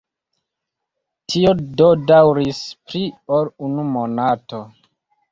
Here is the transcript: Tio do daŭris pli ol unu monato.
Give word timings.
Tio 1.33 1.51
do 1.81 1.89
daŭris 2.11 2.61
pli 2.93 3.01
ol 3.37 3.51
unu 3.67 3.85
monato. 3.91 4.63